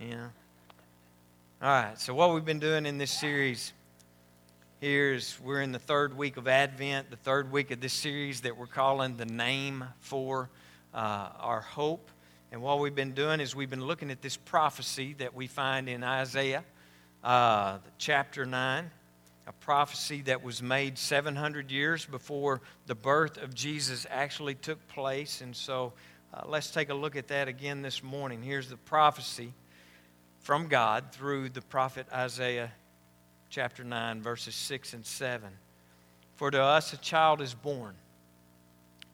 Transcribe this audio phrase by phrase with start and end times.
[0.00, 0.28] Yeah.
[1.60, 2.00] All right.
[2.00, 3.74] So what we've been doing in this series
[4.80, 8.40] here is we're in the third week of Advent, the third week of this series
[8.40, 10.48] that we're calling the name for
[10.94, 12.10] uh, our hope.
[12.50, 15.86] And what we've been doing is we've been looking at this prophecy that we find
[15.86, 16.64] in Isaiah
[17.22, 18.90] uh, chapter 9,
[19.48, 25.42] a prophecy that was made 700 years before the birth of Jesus actually took place.
[25.42, 25.92] And so
[26.32, 28.40] uh, let's take a look at that again this morning.
[28.42, 29.52] Here's the prophecy
[30.40, 32.72] from God through the prophet Isaiah
[33.50, 35.48] chapter 9, verses 6 and 7.
[36.36, 37.94] For to us a child is born,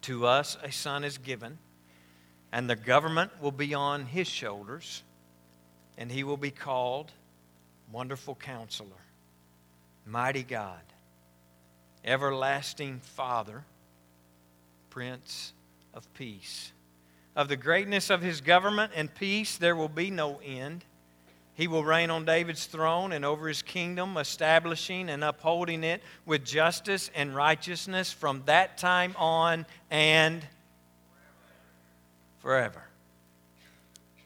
[0.02, 1.58] to us a son is given,
[2.52, 5.02] and the government will be on his shoulders,
[5.98, 7.10] and he will be called
[7.90, 8.88] Wonderful Counselor,
[10.06, 10.80] Mighty God,
[12.04, 13.64] Everlasting Father,
[14.90, 15.52] Prince
[15.92, 16.72] of Peace.
[17.34, 20.84] Of the greatness of his government and peace there will be no end
[21.56, 26.44] he will reign on David's throne and over his kingdom, establishing and upholding it with
[26.44, 30.46] justice and righteousness from that time on and
[32.40, 32.84] forever.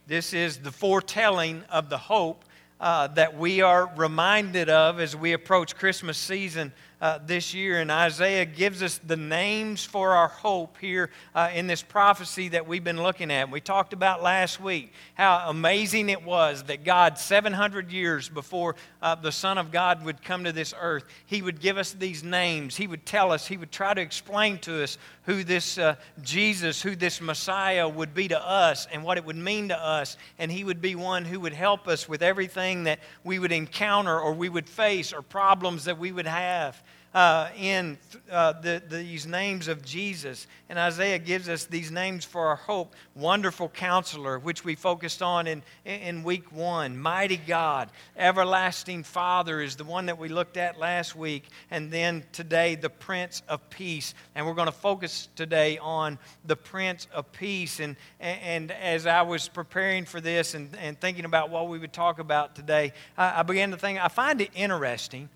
[0.08, 2.44] This is the foretelling of the hope
[2.80, 7.80] uh, that we are reminded of as we approach Christmas season uh, this year.
[7.80, 12.66] And Isaiah gives us the names for our hope here uh, in this prophecy that
[12.66, 13.50] we've been looking at.
[13.50, 19.14] We talked about last week how amazing it was that God, 700 years before uh,
[19.14, 22.76] the Son of God would come to this earth, He would give us these names.
[22.76, 26.82] He would tell us, He would try to explain to us who this uh, Jesus,
[26.82, 30.16] who this Messiah would be to us and what it would mean to us.
[30.38, 34.18] And He would be one who would help us with everything that we would encounter
[34.18, 36.82] or we would face or problems that we would have
[37.12, 37.98] uh, in
[38.30, 40.46] uh, the, these names of Jesus.
[40.68, 45.46] And Isaiah gives us these names for our hope Wonderful Counselor, which we focused on
[45.48, 46.96] in, in week one.
[46.96, 47.90] Mighty God.
[48.16, 51.44] Everlasting Father is the one that we looked at last week.
[51.70, 54.14] And then today, the Prince of Peace.
[54.36, 57.80] And we're going to focus today on the Prince of Peace.
[57.80, 61.92] And, and as I was preparing for this and, and thinking about what we would
[61.92, 65.28] talk about today, I, I began to think, I find it interesting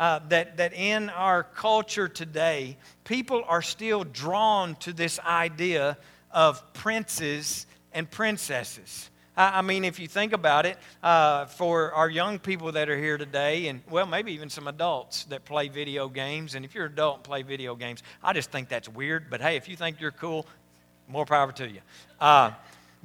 [0.00, 5.98] uh, that, that in our culture today, people are still drawn to this idea
[6.30, 9.10] of princes and princesses.
[9.36, 13.18] I, mean, if you think about it, uh, for our young people that are here
[13.18, 16.92] today, and well, maybe even some adults that play video games, and if you're an
[16.92, 19.28] adult and play video games, I just think that's weird.
[19.28, 20.46] But hey, if you think you're cool,
[21.08, 21.80] more power to you.
[22.18, 22.52] Uh,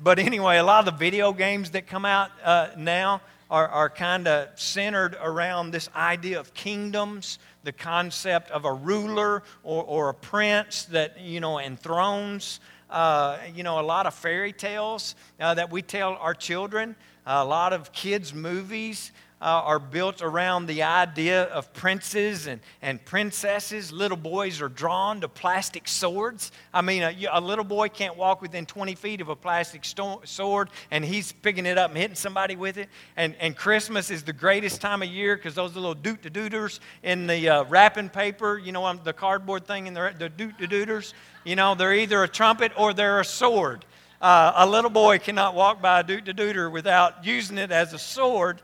[0.01, 3.21] but anyway, a lot of the video games that come out uh, now,
[3.55, 9.43] are, are kind of centered around this idea of kingdoms, the concept of a ruler
[9.63, 12.59] or, or a prince that, you know, enthrones.
[12.89, 17.45] Uh, you know, a lot of fairy tales uh, that we tell our children, a
[17.45, 19.13] lot of kids' movies
[19.45, 23.91] uh, are built around the idea of princes and, and princesses.
[23.91, 26.51] Little boys are drawn to plastic swords.
[26.73, 30.21] I mean, a, a little boy can't walk within 20 feet of a plastic sto-
[30.25, 32.89] sword, and he's picking it up and hitting somebody with it.
[33.17, 37.27] And, and Christmas is the greatest time of year because those little doot dooters in
[37.27, 41.13] the uh, wrapping paper, you know, the cardboard thing in the, the doot dooters,
[41.43, 43.85] you know, they're either a trumpet or they're a sword.
[44.19, 47.99] Uh, a little boy cannot walk by a doot dooter without using it as a
[47.99, 48.59] sword.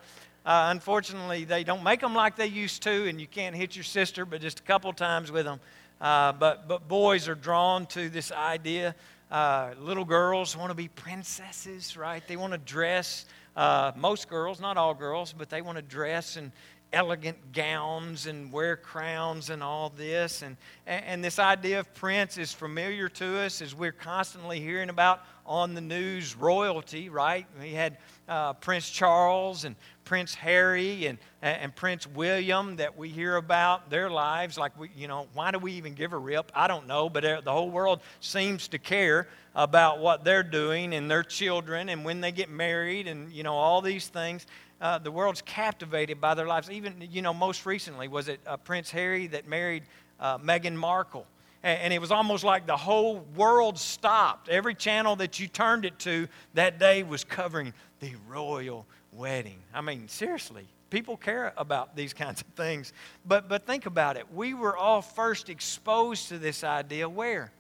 [0.46, 3.84] Uh, unfortunately, they don't make them like they used to, and you can't hit your
[3.84, 5.60] sister, but just a couple times with them.
[6.00, 8.96] Uh, but, but boys are drawn to this idea.
[9.30, 12.28] Uh, little girls want to be princesses, right?
[12.28, 13.26] They want to dress.
[13.56, 16.52] Uh, most girls, not all girls, but they want to dress in
[16.94, 20.42] elegant gowns and wear crowns and all this.
[20.42, 25.22] And, and this idea of prince is familiar to us as we're constantly hearing about
[25.46, 27.46] on the news royalty, right?
[27.60, 27.98] We had
[28.28, 29.76] uh, Prince Charles and
[30.12, 34.58] Prince Harry and, and Prince William that we hear about their lives.
[34.58, 36.52] Like, we, you know, why do we even give a rip?
[36.54, 41.10] I don't know, but the whole world seems to care about what they're doing and
[41.10, 44.48] their children and when they get married and, you know, all these things.
[44.82, 46.70] Uh, the world's captivated by their lives.
[46.70, 49.84] Even, you know, most recently, was it uh, Prince Harry that married
[50.20, 51.26] uh, Meghan Markle?
[51.64, 54.50] and it was almost like the whole world stopped.
[54.50, 59.60] Every channel that you turned it to that day was covering the royal wedding.
[59.74, 62.94] I mean, seriously, people care about these kinds of things.
[63.26, 64.32] But, but think about it.
[64.34, 67.52] We were all first exposed to this idea where?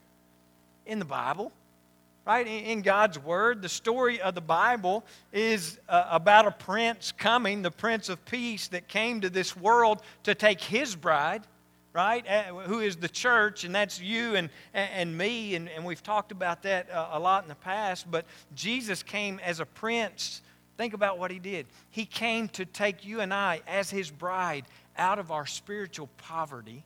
[0.86, 1.52] In the Bible,
[2.26, 2.46] right?
[2.46, 3.62] In God's Word.
[3.62, 8.68] The story of the Bible is uh, about a prince coming, the Prince of Peace,
[8.70, 11.44] that came to this world to take his bride
[11.94, 12.26] right?
[12.26, 16.32] Uh, who is the church, and that's you and, and me, and, and we've talked
[16.32, 18.10] about that uh, a lot in the past.
[18.10, 18.26] But
[18.56, 20.42] Jesus came as a prince
[20.82, 21.68] Think about what he did.
[21.92, 24.66] He came to take you and I, as his bride,
[24.98, 26.84] out of our spiritual poverty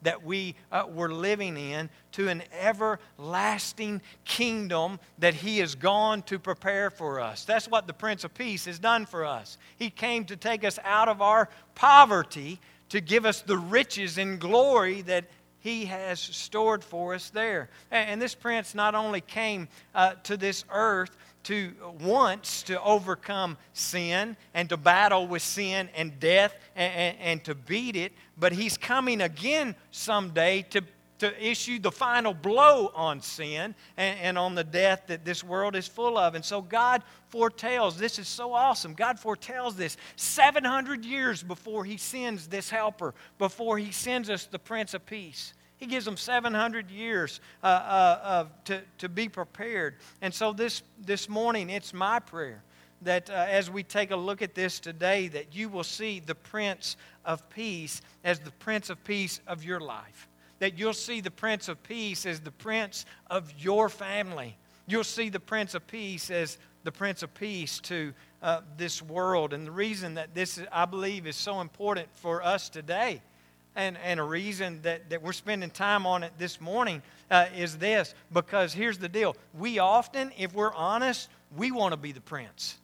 [0.00, 6.38] that we uh, were living in to an everlasting kingdom that He has gone to
[6.38, 7.44] prepare for us.
[7.44, 9.58] That's what the Prince of Peace has done for us.
[9.76, 12.58] He came to take us out of our poverty
[12.88, 15.26] to give us the riches and glory that
[15.58, 17.70] he has stored for us there.
[17.90, 24.36] And this prince not only came uh, to this earth to once to overcome sin
[24.54, 28.76] and to battle with sin and death and, and, and, to beat it, but he's
[28.76, 30.82] coming again someday to,
[31.18, 35.76] to issue the final blow on sin and, and on the death that this world
[35.76, 36.34] is full of.
[36.34, 38.94] And so God foretells this is so awesome.
[38.94, 44.58] God foretells this 700 years before he sends this helper, before he sends us the
[44.58, 45.54] Prince of Peace.
[45.76, 49.96] He gives them 700 years uh, uh, to, to be prepared.
[50.22, 52.62] And so this, this morning, it's my prayer
[53.02, 56.34] that uh, as we take a look at this today, that you will see the
[56.34, 60.28] Prince of Peace as the Prince of Peace of your life.
[60.60, 64.56] That you'll see the Prince of Peace as the Prince of your family.
[64.86, 69.52] You'll see the Prince of Peace as the Prince of Peace to uh, this world.
[69.52, 73.20] And the reason that this, I believe, is so important for us today
[73.76, 77.78] and, and a reason that, that we're spending time on it this morning uh, is
[77.78, 79.36] this because here's the deal.
[79.58, 82.78] We often, if we're honest, we want to be the prince.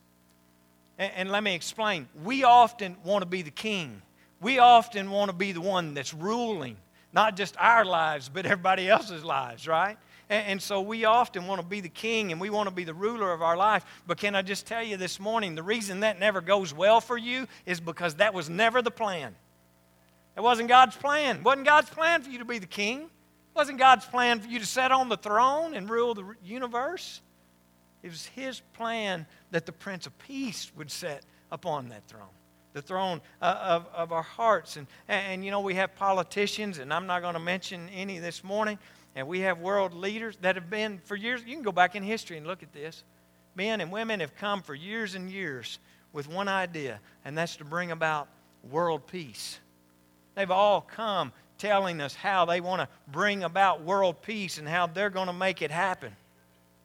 [0.98, 2.08] And, and let me explain.
[2.24, 4.02] We often want to be the king.
[4.40, 6.76] We often want to be the one that's ruling,
[7.12, 9.96] not just our lives, but everybody else's lives, right?
[10.28, 12.84] And, and so we often want to be the king and we want to be
[12.84, 13.84] the ruler of our life.
[14.06, 17.18] But can I just tell you this morning, the reason that never goes well for
[17.18, 19.36] you is because that was never the plan.
[20.36, 21.36] It wasn't God's plan.
[21.36, 23.02] It wasn't God's plan for you to be the king.
[23.02, 23.08] It
[23.54, 27.20] wasn't God's plan for you to sit on the throne and rule the universe.
[28.02, 31.22] It was His plan that the Prince of Peace would sit
[31.52, 32.28] upon that throne,
[32.72, 34.76] the throne uh, of, of our hearts.
[34.76, 38.42] And, and, you know, we have politicians, and I'm not going to mention any this
[38.42, 38.78] morning,
[39.16, 41.42] and we have world leaders that have been for years.
[41.44, 43.04] You can go back in history and look at this.
[43.54, 45.80] Men and women have come for years and years
[46.12, 48.28] with one idea, and that's to bring about
[48.70, 49.58] world peace.
[50.34, 54.86] They've all come telling us how they want to bring about world peace and how
[54.86, 56.16] they're going to make it happen.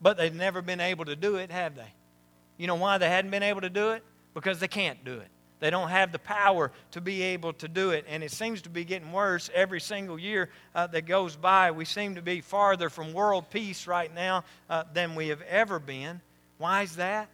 [0.02, 1.94] But they've never been able to do it, have they?
[2.58, 4.04] You know why they hadn't been able to do it?
[4.34, 5.30] Because they can't do it.
[5.60, 8.06] They don't have the power to be able to do it.
[8.10, 11.72] And it seems to be getting worse every single year uh, that goes by.
[11.72, 15.80] We seem to be farther from world peace right now uh, than we have ever
[15.80, 16.22] been.
[16.58, 17.30] Why is that?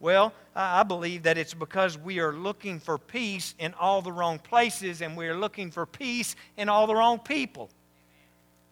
[0.00, 4.38] Well, I believe that it's because we are looking for peace in all the wrong
[4.38, 7.68] places and we are looking for peace in all the wrong people.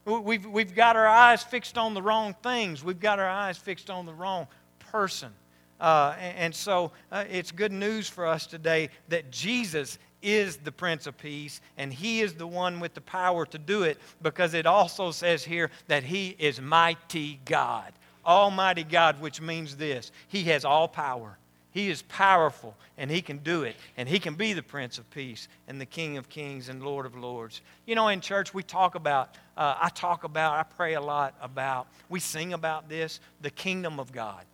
[0.06, 3.90] We've, we've got our eyes fixed on the wrong things, we've got our eyes fixed
[3.90, 4.46] on the wrong
[4.90, 5.30] person.
[5.78, 10.72] Uh, and, and, so uh, it's good news for us today that Jesus is the
[10.72, 14.54] Prince of Peace and He is the one with the power to do it because
[14.54, 17.92] it also says here that He is mighty God.
[18.28, 21.38] Almighty God, which means this He has all power.
[21.70, 23.76] He is powerful and He can do it.
[23.96, 27.06] And He can be the Prince of Peace and the King of Kings and Lord
[27.06, 27.62] of Lords.
[27.86, 31.34] You know, in church, we talk about, uh, I talk about, I pray a lot
[31.40, 34.44] about, we sing about this, the kingdom of God.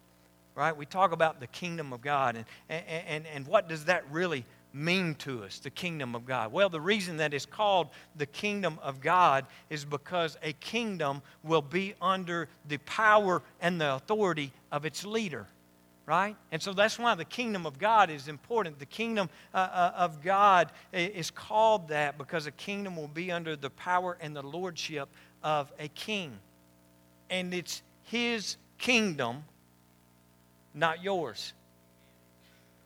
[0.54, 0.76] Right?
[0.76, 2.36] We talk about the kingdom of God.
[2.36, 4.44] And, and, and, and what does that really
[4.74, 6.52] mean to us, the kingdom of God?
[6.52, 11.62] Well, the reason that it's called the kingdom of God is because a kingdom will
[11.62, 15.46] be under the power and the authority of its leader.
[16.06, 16.36] Right?
[16.52, 18.78] And so that's why the kingdom of God is important.
[18.78, 23.56] The kingdom uh, uh, of God is called that because a kingdom will be under
[23.56, 25.08] the power and the lordship
[25.42, 26.38] of a king.
[27.30, 29.44] And it's his kingdom,
[30.74, 31.54] not yours.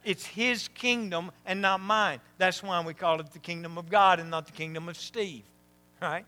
[0.04, 2.20] It's His kingdom and not mine.
[2.38, 5.42] That's why we call it the kingdom of God and not the kingdom of Steve,
[6.00, 6.24] right?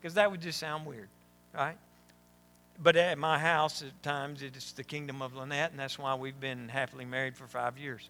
[0.00, 1.08] Because that would just sound weird,
[1.54, 1.76] right?
[2.82, 6.38] But at my house, at times, it's the kingdom of Lynette, and that's why we've
[6.38, 8.08] been happily married for five years.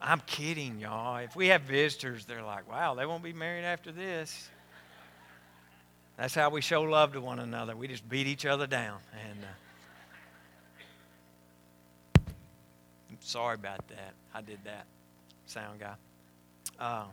[0.00, 1.16] I'm kidding, y'all.
[1.16, 4.48] If we have visitors, they're like, wow, they won't be married after this.
[6.16, 7.76] That's how we show love to one another.
[7.76, 8.98] We just beat each other down.
[9.28, 9.44] And.
[9.44, 9.67] Uh,
[13.28, 14.14] Sorry about that.
[14.32, 14.86] I did that,
[15.44, 15.96] sound guy.
[16.80, 17.04] Uh,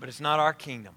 [0.00, 0.96] but it's not our kingdom.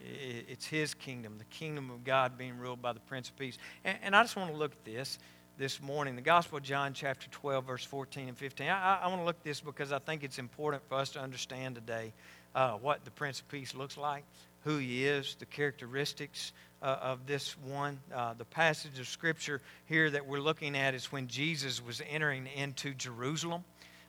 [0.00, 3.58] It's his kingdom, the kingdom of God being ruled by the Prince of Peace.
[3.84, 5.18] And, and I just want to look at this
[5.58, 6.16] this morning.
[6.16, 8.66] The Gospel of John, chapter 12, verse 14 and 15.
[8.66, 11.20] I, I want to look at this because I think it's important for us to
[11.20, 12.14] understand today
[12.54, 14.24] uh, what the Prince of Peace looks like.
[14.64, 17.98] Who he is, the characteristics uh, of this one.
[18.14, 22.46] Uh, the passage of Scripture here that we're looking at is when Jesus was entering
[22.56, 23.64] into Jerusalem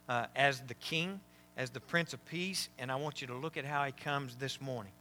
[0.08, 1.20] uh, as the king,
[1.58, 2.70] as the Prince of Peace.
[2.77, 4.91] And I want you to look at how he comes this morning.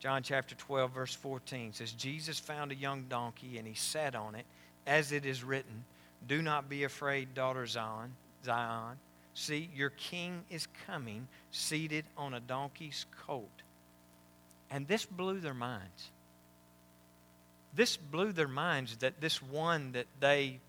[0.00, 4.34] John chapter 12, verse 14 says, Jesus found a young donkey and he sat on
[4.34, 4.46] it,
[4.84, 5.84] as it is written,
[6.26, 8.16] Do not be afraid, daughter Zion.
[8.44, 8.96] Zion.
[9.34, 13.62] See, your king is coming, seated on a donkey's coat.
[14.72, 16.10] And this blew their minds.
[17.74, 20.60] This blew their minds that this one that they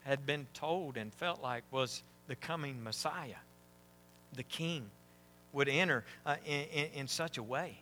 [0.00, 3.36] had been told and felt like was the coming Messiah,
[4.34, 4.90] the king,
[5.52, 7.78] would enter uh, in, in, in, such a way.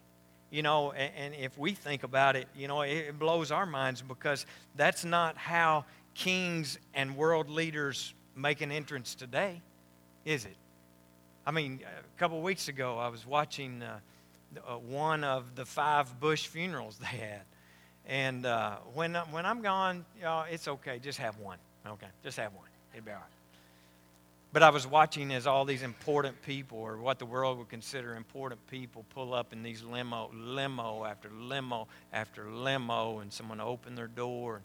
[0.50, 3.64] You know, and, and, if we think about it, you know, it, it blows our
[3.64, 4.44] minds because
[4.76, 9.62] that's not how kings and world leaders make an entrance today,
[10.26, 10.56] is it?
[11.46, 14.00] I mean, a couple of weeks ago, I was watching uh,
[14.66, 17.42] uh, one of the five Bush funerals they had.
[18.06, 20.98] And uh, when, when I'm gone, know, it's okay.
[20.98, 21.58] Just have one.
[21.86, 22.68] Okay, just have one.
[22.94, 23.26] It'll be all right.
[24.52, 28.14] But I was watching as all these important people, or what the world would consider
[28.14, 33.96] important people, pull up in these limo, limo after limo after limo, and someone opened
[33.96, 34.64] their door, and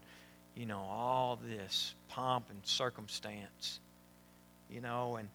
[0.55, 3.79] you know all this pomp and circumstance,
[4.69, 5.29] you know, and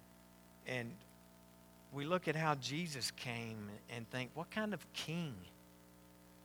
[0.67, 0.91] and
[1.93, 5.35] we look at how Jesus came and think, what kind of king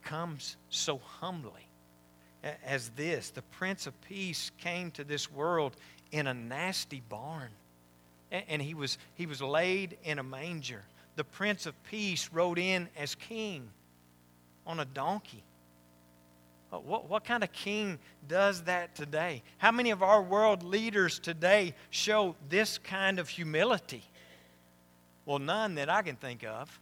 [0.04, 1.68] comes so humbly
[2.66, 3.30] as this?
[3.30, 5.75] The Prince of Peace came to this world
[6.12, 7.50] in a nasty barn
[8.32, 10.84] and he was, he was laid in a manger.
[11.16, 13.70] The Prince of Peace rode in as king
[14.66, 15.44] on a donkey.
[16.70, 19.42] What, what kind of king does that today?
[19.58, 24.04] How many of our world leaders today show this kind of humility?
[25.27, 26.79] Well, none that I can think of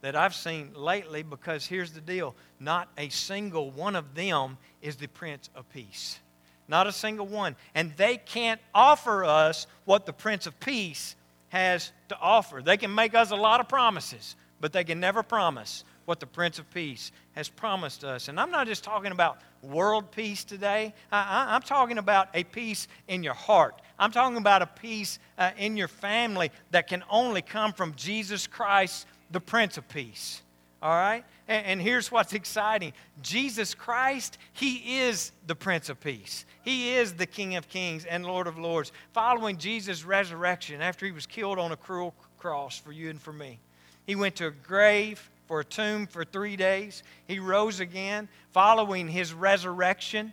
[0.00, 4.94] that I've seen lately because here's the deal not a single one of them is
[4.94, 6.20] the Prince of Peace.
[6.68, 7.56] Not a single one.
[7.74, 11.16] And they can't offer us what the Prince of Peace
[11.48, 12.62] has to offer.
[12.62, 16.26] They can make us a lot of promises, but they can never promise what the
[16.26, 18.28] Prince of Peace has promised us.
[18.28, 22.86] And I'm not just talking about world peace today, I, am talking about a peace
[23.08, 23.82] in your heart.
[23.98, 28.46] I'm talking about a peace uh, in your family that can only come from Jesus
[28.46, 30.42] Christ, the Prince of Peace.
[30.82, 31.24] All right?
[31.48, 36.44] And, and here's what's exciting Jesus Christ, He is the Prince of Peace.
[36.62, 38.92] He is the King of Kings and Lord of Lords.
[39.12, 43.32] Following Jesus' resurrection after He was killed on a cruel cross for you and for
[43.32, 43.58] me,
[44.06, 47.02] He went to a grave for a tomb for three days.
[47.26, 48.28] He rose again.
[48.52, 50.32] Following His resurrection,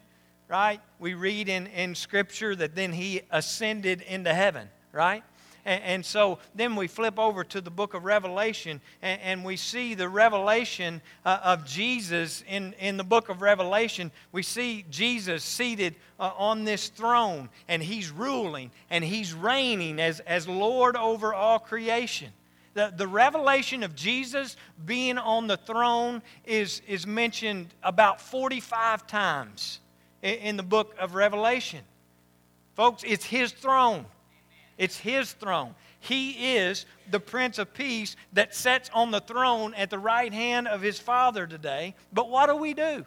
[0.54, 0.82] right?
[1.00, 5.24] We read in, in Scripture that then He ascended into heaven, right?
[5.66, 9.58] And, and, so then we flip over to the book of Revelation and, and we
[9.58, 14.12] see the revelation uh, of Jesus in, in the book of Revelation.
[14.32, 20.20] We see Jesus seated uh, on this throne and he's ruling and he's reigning as,
[20.20, 22.30] as Lord over all creation.
[22.76, 24.56] The, the revelation of Jesus
[24.86, 29.80] being on the throne is, is mentioned about 45 times
[30.24, 31.82] in, the book of Revelation.
[32.76, 34.06] Folks, it's his throne.
[34.78, 35.76] It's his throne.
[36.00, 40.68] He is the Prince of Peace that sits on the throne at the right hand
[40.68, 41.96] of his Father today.
[42.12, 43.06] But what do we do?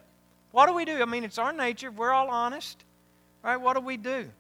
[0.52, 1.02] What do we do?
[1.02, 1.90] I mean, it's our nature.
[1.90, 2.84] We're all honest.
[3.42, 3.56] Right?
[3.56, 4.30] What do we do?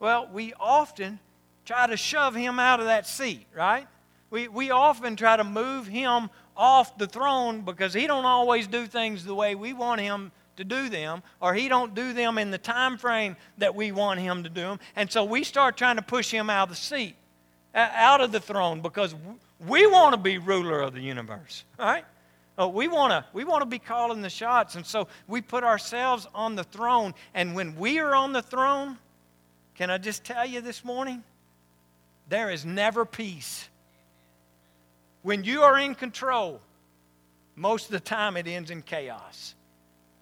[0.00, 1.18] Well, we often
[1.64, 3.86] try to shove him out of that seat, right?
[4.30, 8.86] We, we often try to move him off the throne because he don't always do
[8.86, 12.50] things the way we want him to do them or he don't do them in
[12.50, 15.96] the time frame that we want him to do them and so we start trying
[15.96, 17.16] to push him out of the seat
[17.74, 19.14] out of the throne because
[19.66, 22.04] we want to be ruler of the universe right?
[22.56, 24.76] Oh, we want to we want to be calling the shots.
[24.76, 27.14] And so we put ourselves on the throne.
[27.34, 28.98] And when we are on the throne
[29.74, 31.24] can i just tell you this morning?
[32.28, 33.68] There is never peace.
[35.22, 36.60] When you are in control
[37.56, 39.54] most of the time it ends in chaos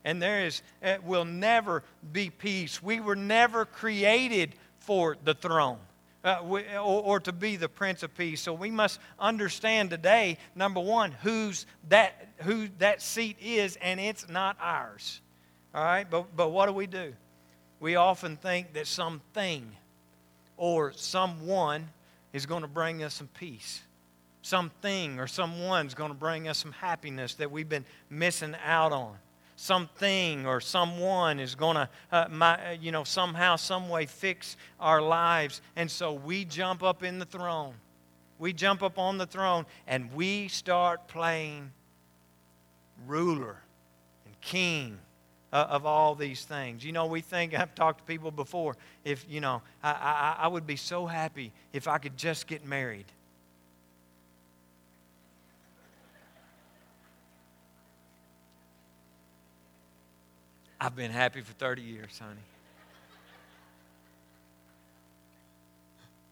[0.05, 0.63] and there is
[1.05, 1.83] will never
[2.13, 2.83] be peace.
[2.83, 5.79] We were never created for the throne.
[6.25, 8.41] Uh, we, or, or, to be the Prince of Peace.
[8.41, 14.29] So we must understand today, number one, who's that, who that seat is, and it's
[14.29, 15.21] not ours.
[15.75, 16.09] All right?
[16.09, 17.13] But, but what do we do?
[17.81, 19.69] We often think that something
[20.57, 21.89] or someone
[22.33, 23.83] is going to bring us some peace.
[24.43, 29.17] Something or someone's going to bring us some happiness that we've been missing out on
[29.63, 35.01] something or someone is going to, uh, uh, you know, somehow, some way fix our
[35.01, 35.63] lives.
[35.77, 37.75] And so we jump up in the throne.
[38.41, 41.71] We jump up on the throne and we start playing
[43.07, 43.57] ruler
[44.27, 44.99] and king
[45.53, 46.85] uh, of all these things.
[46.85, 50.49] You know, we think, I've talked to people before, if, you know, I, I, I
[50.49, 53.07] would be so happy if I could just get married.
[60.83, 62.41] I've been happy for 30 years, honey.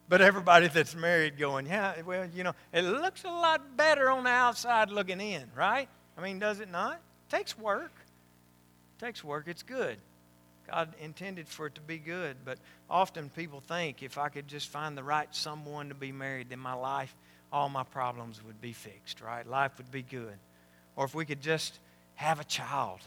[0.09, 4.25] But everybody that's married going, yeah, well, you know, it looks a lot better on
[4.25, 5.87] the outside looking in, right?
[6.17, 6.95] I mean, does it not?
[6.95, 7.93] It takes work.
[8.97, 9.45] It takes work.
[9.47, 9.95] It's good.
[10.69, 12.35] God intended for it to be good.
[12.43, 12.57] But
[12.89, 16.59] often people think if I could just find the right someone to be married, then
[16.59, 17.15] my life,
[17.53, 19.47] all my problems would be fixed, right?
[19.47, 20.37] Life would be good.
[20.97, 21.79] Or if we could just
[22.15, 22.99] have a child,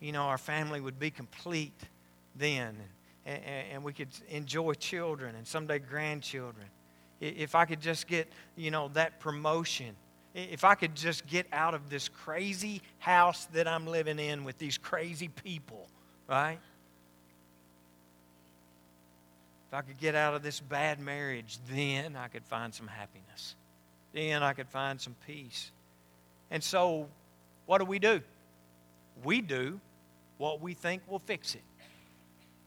[0.00, 1.78] you know, our family would be complete
[2.36, 2.76] then
[3.26, 3.42] and,
[3.72, 6.66] and we could enjoy children and someday grandchildren.
[7.20, 9.94] If I could just get, you know, that promotion.
[10.34, 14.58] If I could just get out of this crazy house that I'm living in with
[14.58, 15.86] these crazy people,
[16.28, 16.58] right?
[19.68, 23.54] If I could get out of this bad marriage, then I could find some happiness.
[24.12, 25.70] Then I could find some peace.
[26.50, 27.06] And so,
[27.66, 28.20] what do we do?
[29.22, 29.78] We do
[30.40, 31.60] what we think will fix it.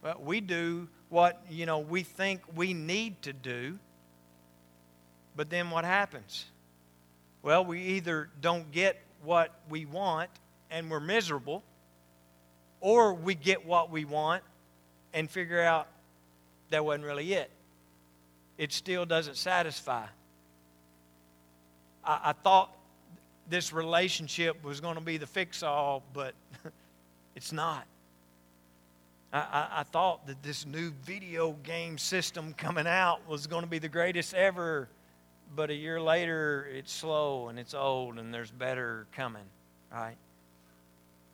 [0.03, 3.80] Well, we do what, you know, we think we need to do.
[5.36, 6.46] But then what happens?
[7.42, 10.30] Well, we either don't get what we want
[10.70, 11.63] and we're miserable,
[12.80, 14.44] or we get what we want
[15.12, 15.88] and figure out
[16.70, 17.50] that wasn't really it.
[18.60, 20.06] It still doesn't satisfy.
[22.06, 22.72] I, I thought
[23.50, 26.36] this relationship was going to be the fix all, but
[27.43, 27.85] it's not.
[29.33, 33.79] I, I, thought that this new video game system coming out was going to be
[33.79, 34.88] the greatest ever,
[35.53, 39.43] but a year later it's slow and it's old and there's better coming,
[39.91, 40.15] right?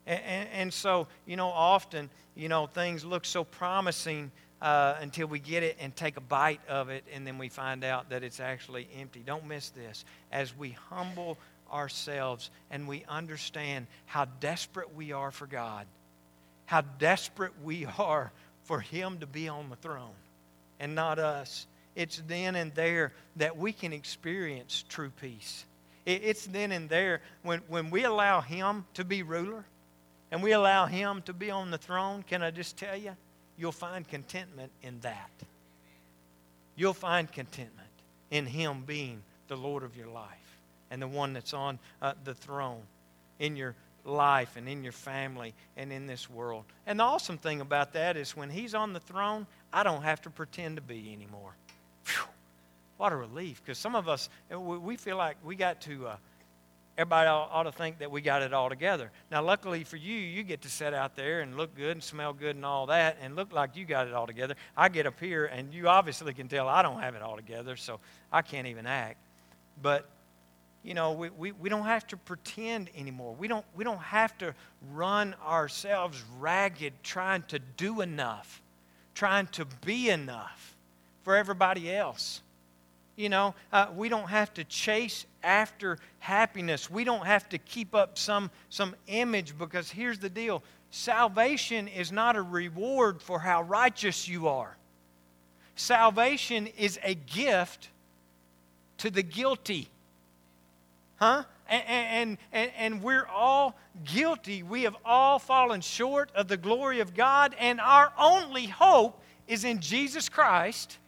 [0.04, 5.28] And, and, and so, you know, often, you know, things look so promising uh, until
[5.28, 8.24] we get it and take a bite of it, and then we find out that
[8.24, 9.22] it's actually empty.
[9.24, 10.04] Don't miss this.
[10.32, 11.38] As we humble
[11.72, 15.86] ourselves and we understand how desperate we are for God
[16.70, 18.30] how desperate we are
[18.62, 20.14] for Him to be on the throne
[20.78, 21.66] and not us.
[21.96, 25.64] It's then and there that we can experience true peace.
[26.06, 29.64] It's then and there when, when we allow Him to be ruler
[30.30, 32.22] and we allow Him to be on the throne.
[32.22, 33.16] Can I just tell you?
[33.58, 35.32] You'll find contentment in that.
[36.76, 37.88] You'll find contentment
[38.30, 42.34] in Him being the Lord of your life and the one that's on uh, the
[42.34, 42.82] throne
[43.40, 46.64] in your life and in your family and in this world.
[46.86, 50.22] And the awesome thing about that is when He's on the throne, I don't have
[50.22, 51.52] to pretend to be anymore.
[52.06, 52.28] Whew,
[52.96, 53.62] what a relief.
[53.64, 56.16] Because some of us, we feel like we got to, uh,
[56.98, 59.10] everybody ought to think that we got it all together.
[59.30, 62.32] Now, luckily for you, you get to sit out there and look good and smell
[62.32, 64.54] good and all that and look like you got it all together.
[64.76, 67.76] I get up here and you obviously can tell I don't have it all together,
[67.76, 68.00] so
[68.32, 69.18] I can't even act.
[69.80, 70.08] But
[70.82, 73.34] you know, we, we, we don't have to pretend anymore.
[73.38, 74.54] We don't, we don't have to
[74.92, 78.62] run ourselves ragged trying to do enough,
[79.14, 80.74] trying to be enough
[81.22, 82.40] for everybody else.
[83.16, 86.90] You know, uh, we don't have to chase after happiness.
[86.90, 92.10] We don't have to keep up some, some image because here's the deal salvation is
[92.10, 94.76] not a reward for how righteous you are,
[95.76, 97.90] salvation is a gift
[98.98, 99.90] to the guilty.
[101.20, 101.44] Huh?
[101.68, 104.62] And, and, and, and, we're all guilty.
[104.62, 109.64] We have all fallen short of the glory of God, and our only hope is
[109.64, 110.98] in Jesus Christ,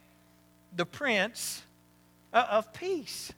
[0.75, 1.63] the Prince
[2.31, 3.33] uh, of Peace.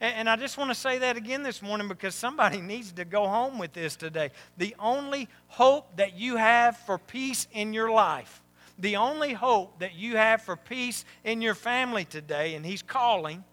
[0.00, 3.26] And I just want to say that again this morning because somebody needs to go
[3.26, 4.32] home with this today.
[4.58, 8.42] The only hope that you have for peace in your life,
[8.78, 13.44] the only hope that you have for peace in your family today, and He's calling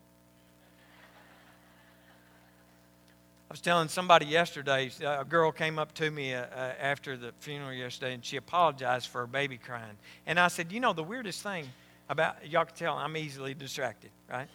[3.51, 7.33] I was telling somebody yesterday, a girl came up to me uh, uh, after the
[7.39, 9.97] funeral yesterday and she apologized for her baby crying.
[10.25, 11.67] And I said, You know, the weirdest thing
[12.07, 14.47] about, y'all can tell I'm easily distracted, right?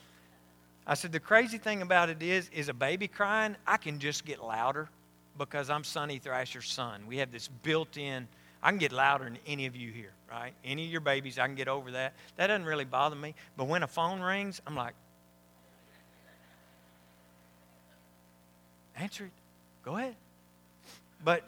[0.86, 4.24] I said, The crazy thing about it is, is a baby crying, I can just
[4.24, 4.88] get louder
[5.36, 7.02] because I'm Sonny Thrasher's son.
[7.06, 8.26] We have this built in,
[8.62, 10.54] I can get louder than any of you here, right?
[10.64, 12.14] Any of your babies, I can get over that.
[12.36, 13.34] That doesn't really bother me.
[13.58, 14.94] But when a phone rings, I'm like,
[18.96, 19.32] Answer it.
[19.84, 20.16] Go ahead.
[21.22, 21.44] But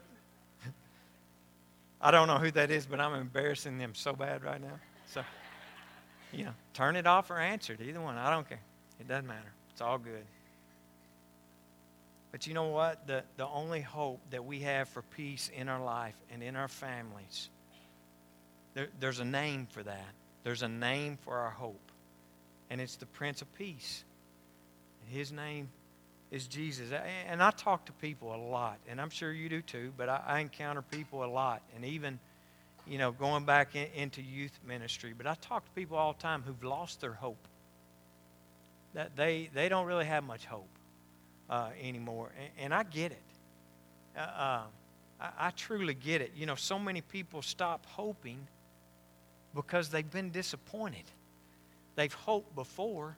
[2.01, 4.79] I don't know who that is, but I'm embarrassing them so bad right now.
[5.07, 5.23] So,
[6.31, 7.81] you know, turn it off or answer it.
[7.81, 8.17] Either one.
[8.17, 8.61] I don't care.
[8.99, 9.51] It doesn't matter.
[9.71, 10.25] It's all good.
[12.31, 13.07] But you know what?
[13.07, 16.67] The, the only hope that we have for peace in our life and in our
[16.67, 17.49] families,
[18.75, 20.13] there, there's a name for that.
[20.43, 21.91] There's a name for our hope,
[22.69, 24.03] and it's the Prince of Peace.
[25.07, 25.69] His name
[26.31, 26.91] is Jesus.
[27.27, 30.39] And I talk to people a lot, and I'm sure you do too, but I,
[30.39, 31.61] encounter people a lot.
[31.75, 32.19] And even,
[32.87, 36.21] you know, going back in, into youth ministry, but I talk to people all the
[36.21, 37.47] time who've lost their hope.
[38.93, 40.69] That they, they don't really have much hope
[41.49, 42.31] uh, anymore.
[42.39, 43.21] And, and, I get it.
[44.17, 44.61] Uh, uh,
[45.21, 46.31] I, I truly get it.
[46.35, 48.47] You know, so many people stop hoping
[49.53, 51.03] because they've been disappointed.
[51.95, 53.15] They've hoped before,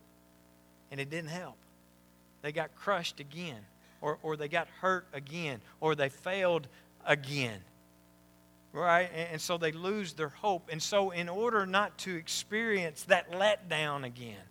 [0.92, 1.58] and it didn't help
[2.42, 3.60] they got crushed again,
[4.02, 6.68] or, or they got hurt again, or they failed
[7.06, 7.60] again.
[8.74, 9.10] Right?
[9.14, 10.70] And, and so they lose their hope.
[10.72, 14.44] And so, in order not to experience that letdown again,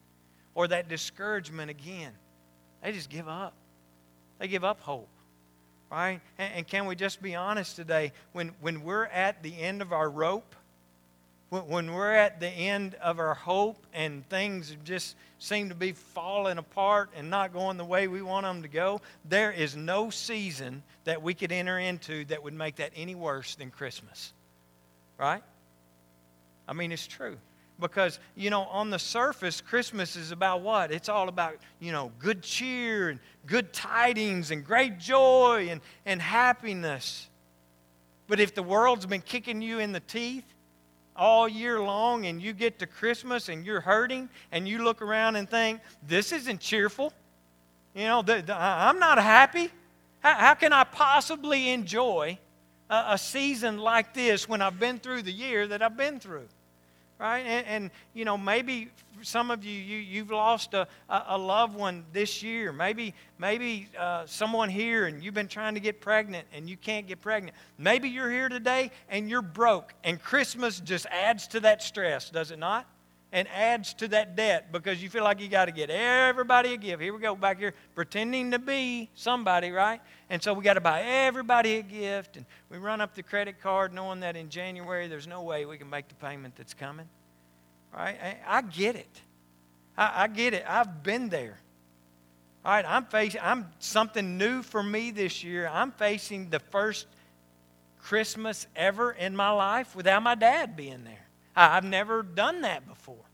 [0.54, 2.12] or that discouragement again,
[2.82, 3.54] they just give up.
[4.38, 5.08] They give up hope.
[5.90, 6.20] Right?
[6.38, 8.12] And, and can we just be honest today?
[8.32, 10.54] When, when we're at the end of our rope,
[11.50, 16.58] when we're at the end of our hope and things just seem to be falling
[16.58, 20.82] apart and not going the way we want them to go, there is no season
[21.04, 24.32] that we could enter into that would make that any worse than Christmas.
[25.18, 25.42] Right?
[26.68, 27.36] I mean, it's true.
[27.80, 30.92] Because, you know, on the surface, Christmas is about what?
[30.92, 36.22] It's all about, you know, good cheer and good tidings and great joy and, and
[36.22, 37.28] happiness.
[38.28, 40.44] But if the world's been kicking you in the teeth,
[41.16, 45.36] all year long and you get to Christmas and you're hurting and you look around
[45.36, 47.12] and think, this isn't cheerful.
[47.94, 49.70] You know, the, the, I'm not happy.
[50.20, 52.38] How, how, can I possibly enjoy
[52.88, 56.46] a, a season like this when I've been through the year that I've been through?
[57.20, 57.44] Right?
[57.46, 58.88] And, and, you know, maybe
[59.22, 62.72] some of you, you you've lost a, a loved one this year.
[62.72, 67.06] Maybe maybe uh, someone here and you've been trying to get pregnant and you can't
[67.06, 67.56] get pregnant.
[67.78, 72.50] Maybe you're here today and you're broke, and Christmas just adds to that stress, does
[72.50, 72.86] it not?
[73.32, 76.76] And adds to that debt because you feel like you got to get everybody a
[76.76, 77.00] gift.
[77.00, 80.00] Here we go back here, pretending to be somebody, right?
[80.28, 83.60] And so we got to buy everybody a gift, and we run up the credit
[83.60, 87.08] card knowing that in January there's no way we can make the payment that's coming.
[87.92, 88.16] Right?
[88.20, 89.20] I, I get it.
[89.96, 90.64] I, I, get it.
[90.68, 91.58] I've been there.
[92.64, 95.70] All right, I'm facing I'm something new for me this year.
[95.72, 97.06] I'm facing the first
[98.02, 101.19] Christmas ever in my life without my dad being there.
[101.68, 103.24] I, have never done that before.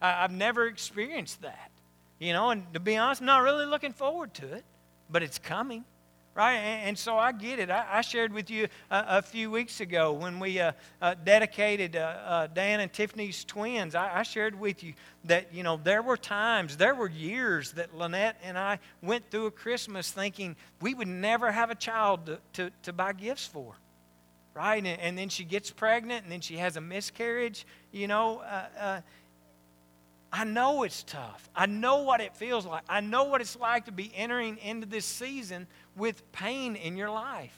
[0.00, 1.70] I, have never experienced that.
[2.18, 4.64] You know, and to be honest, I'm not really looking forward to it,
[5.10, 5.84] but it's coming
[6.38, 6.54] right?
[6.54, 7.68] And, so I get it.
[7.68, 10.70] I, shared with you a, few weeks ago when we uh,
[11.02, 13.96] uh, dedicated uh, Dan and Tiffany's twins.
[13.96, 17.92] I, I, shared with you that, you know, there were times, there were years that
[17.92, 22.38] Lynette and I went through a Christmas thinking we would never have a child to,
[22.52, 23.74] to, to buy gifts for.
[24.58, 24.84] Right?
[24.84, 27.64] And, and, then she gets pregnant and then she has a miscarriage.
[27.92, 29.00] You know, uh, uh,
[30.32, 31.48] I know it's tough.
[31.54, 32.82] I know what it feels like.
[32.88, 37.08] I know what it's like to be entering into this season with pain in your
[37.08, 37.56] life.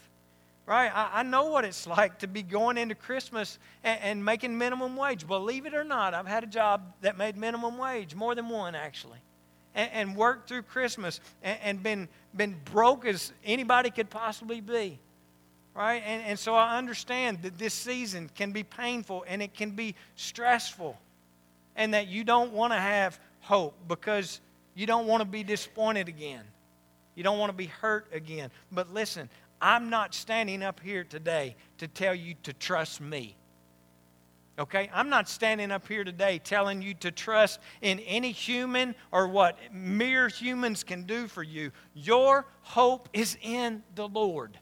[0.67, 0.95] Right?
[0.95, 4.95] I, I know what it's like to be going into Christmas and, and, making minimum
[4.95, 5.27] wage.
[5.27, 8.75] Believe it or not, I've had a job that made minimum wage, more than one
[8.75, 9.21] actually,
[9.75, 15.01] and, worked through Christmas and, been, been broke as anybody could possibly be.
[15.75, 16.03] Right?
[16.05, 19.95] And, and so I understand that this season can be painful and it can be
[20.17, 20.99] stressful
[21.77, 24.41] and that you don't want to have hope because
[24.75, 26.43] you don't want to be disappointed again.
[27.15, 28.51] You don't want to be hurt again.
[28.73, 29.29] But listen,
[29.61, 33.37] I'm not standing up here today to tell you to trust me.
[34.59, 34.91] Okay?
[34.93, 39.59] I'm not standing up here today telling you to trust in any human or what
[39.73, 41.73] mere humans can do for you.
[41.95, 44.59] Your hope is in the Lord.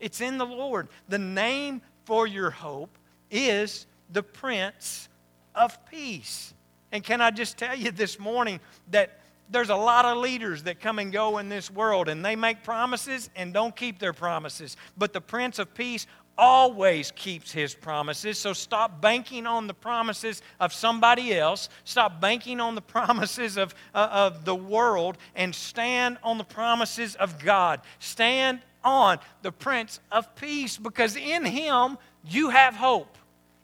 [0.00, 0.88] It's in the Lord.
[1.08, 2.96] The name for your hope
[3.30, 5.08] is the Prince
[5.54, 6.54] of Peace.
[6.92, 9.18] And can I just tell you this morning that
[9.50, 12.62] there's a lot of leaders that come and go in this world and they make
[12.62, 14.76] promises and don't keep their promises.
[14.96, 16.06] But the Prince of Peace
[16.36, 18.38] always keeps his promises.
[18.38, 21.68] So stop banking on the promises of somebody else.
[21.84, 27.16] Stop banking on the promises of, uh, of the world and stand on the promises
[27.16, 27.80] of God.
[27.98, 33.16] Stand on the Prince of Peace because in him you have hope.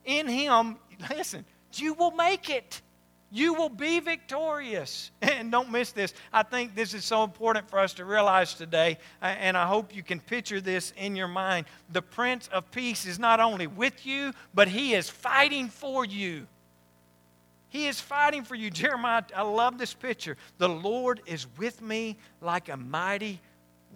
[0.05, 0.77] In him,
[1.11, 2.83] listen, you will make it.
[3.31, 5.11] You will be victorious.
[5.23, 6.15] And don't miss this.
[6.33, 9.95] I think this is so important for us to realize today, uh, and I hope
[9.95, 11.67] you can picture this in your mind.
[11.91, 16.47] The Prince of Peace is not only with you, but he is fighting for you.
[17.69, 18.71] He is fighting for you.
[18.71, 20.37] Jeremiah, I love this picture.
[20.59, 23.41] The Lord is with me like a mighty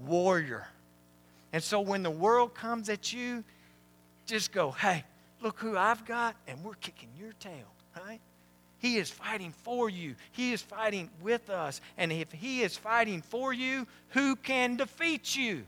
[0.05, 0.67] warrior.
[1.53, 3.43] And so when the world comes at you,
[4.27, 5.05] just go, hey,
[5.41, 8.21] look who I've got, and we're kicking your tail, right?
[8.79, 10.15] He is fighting for you.
[10.33, 11.81] He is fighting with us.
[11.97, 15.65] And if He is fighting for you, who can defeat you?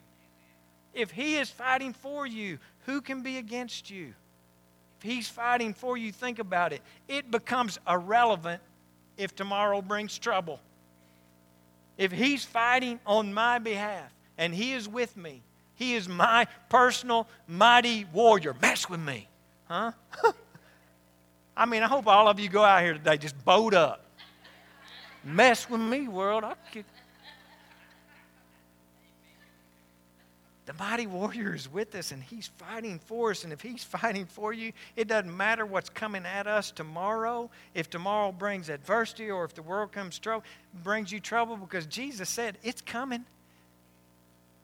[0.95, 4.15] If He is fighting for you, who can be against you?
[4.99, 6.83] If He's fighting for you, think about it.
[7.09, 8.63] It becomes irrelevant
[9.17, 10.61] if tomorrow brings trouble.
[11.99, 15.43] If He's fighting on my behalf and He is with me,
[15.81, 18.55] He is my personal mighty warrior.
[18.61, 19.27] Mess with me,
[19.65, 19.93] huh?
[21.57, 24.05] I mean, I hope all of you go out here today just bowed up.
[25.25, 26.45] Mess with me, world.
[26.45, 26.85] I'll kick.
[30.67, 33.45] The mighty warrior is with us and he's fighting for us.
[33.45, 37.51] And if he's fighting for you, it doesn't matter what's coming at us tomorrow.
[37.75, 40.45] If tomorrow brings adversity or if the world comes trouble,
[40.85, 43.25] brings you trouble, because Jesus said it's coming.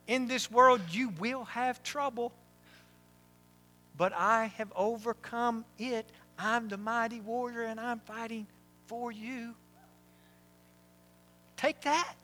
[0.07, 2.33] In this world, you will have trouble,
[3.97, 6.07] but I have overcome it.
[6.39, 8.47] I'm the mighty warrior and I'm fighting
[8.87, 9.55] for you.
[11.57, 12.15] Take that.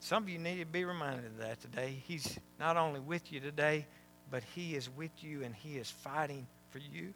[0.00, 2.02] Some of you need to be reminded of that today.
[2.06, 3.86] He's not only with you today,
[4.30, 7.14] but He is with you and He is fighting for you.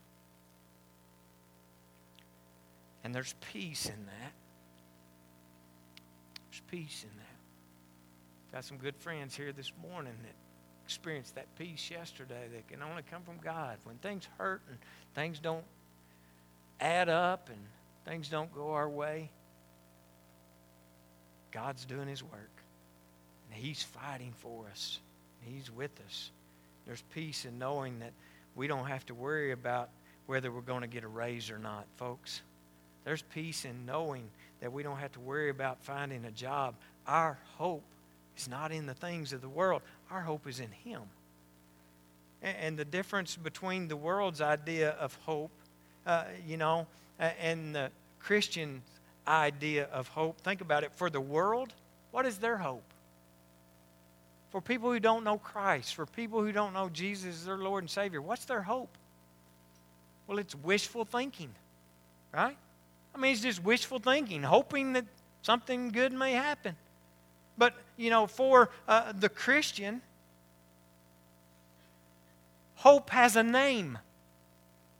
[3.03, 4.33] And there's peace in that.
[6.70, 8.55] Peace in that.
[8.55, 10.35] Got some good friends here this morning that
[10.85, 13.79] experienced that peace yesterday that can only come from God.
[13.85, 14.79] When things hurt and
[15.14, 15.64] things don't
[16.81, 17.59] add up and
[18.05, 19.31] things don't go our way,
[21.50, 22.62] God's doing His work.
[23.50, 25.00] And He's fighting for us,
[25.40, 26.31] He's with us.
[26.87, 28.12] There's peace in knowing that
[28.55, 29.88] we don't have to worry about
[30.27, 32.42] whether we're going to get a raise or not, folks.
[33.04, 34.24] There's peace in knowing
[34.60, 36.74] that we don't have to worry about finding a job.
[37.06, 37.82] Our hope
[38.36, 39.82] is not in the things of the world.
[40.10, 41.02] Our hope is in Him.
[42.42, 45.50] And the difference between the world's idea of hope,
[46.06, 46.86] uh, you know,
[47.18, 47.90] and the
[48.20, 48.82] Christian
[49.26, 50.92] idea of hope, think about it.
[50.94, 51.72] For the world,
[52.10, 52.84] what is their hope?
[54.50, 57.82] For people who don't know Christ, for people who don't know Jesus as their Lord
[57.82, 58.90] and Savior, what's their hope?
[60.26, 61.50] Well, it's wishful thinking,
[62.32, 62.56] right?
[63.14, 65.05] I mean, it's just wishful thinking, hoping that
[65.42, 66.77] something good may happen.
[67.57, 70.03] But, you know, for uh, the Christian,
[72.77, 73.98] hope has a name.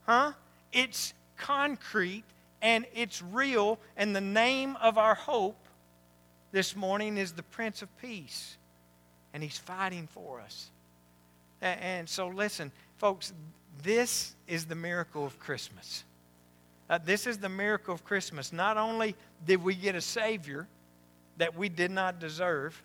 [0.05, 0.31] Huh?
[0.71, 2.23] It's concrete
[2.61, 5.57] and it's real, and the name of our hope
[6.51, 8.57] this morning is the Prince of Peace.
[9.33, 10.71] And he's fighting for us.
[11.61, 13.33] And so, listen, folks,
[13.83, 16.05] this is the miracle of Christmas.
[16.89, 18.53] Uh, this is the miracle of Christmas.
[18.53, 20.67] Not only did we get a Savior,
[21.37, 22.81] that we did not deserve.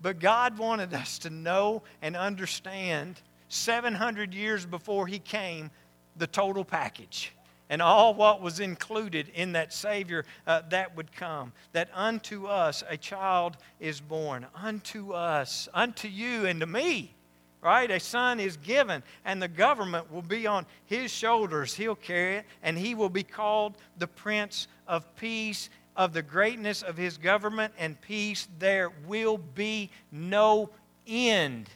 [0.00, 5.70] But God wanted us to know and understand 700 years before He came
[6.16, 7.32] the total package
[7.70, 11.52] and all what was included in that Savior uh, that would come.
[11.72, 17.14] That unto us a child is born, unto us, unto you, and to me.
[17.62, 17.90] Right?
[17.90, 21.74] A son is given, and the government will be on his shoulders.
[21.74, 26.82] He'll carry it, and he will be called the Prince of Peace of the greatness
[26.82, 30.70] of his government and peace, there will be no
[31.06, 31.68] end.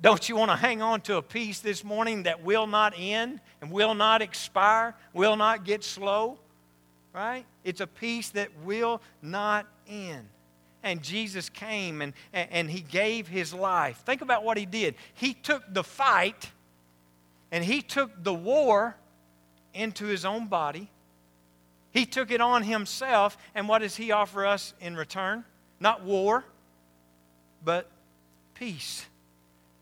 [0.00, 3.40] Don't you want to hang on to a peace this morning that will not end
[3.60, 6.38] and will not expire, will not get slow?
[7.12, 7.44] Right?
[7.64, 10.26] It's a peace that will not end.
[10.82, 13.98] And Jesus came and, and he gave his life.
[14.04, 14.94] Think about what he did.
[15.14, 16.50] He took the fight
[17.50, 18.96] and he took the war
[19.74, 20.90] into his own body
[21.92, 25.44] he took it on himself, and what does he offer us in return?
[25.78, 26.42] Not war,
[27.62, 27.86] but
[28.54, 29.04] peace.